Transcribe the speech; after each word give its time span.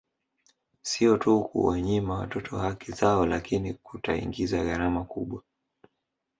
Sio 0.81 1.17
tu 1.17 1.43
kunawanyima 1.43 2.13
watoto 2.19 2.57
haki 2.57 2.91
zao 2.91 3.25
lakini 3.25 3.73
kutaingiza 3.73 4.63
gharama 4.65 5.03
kubwa 5.05 5.43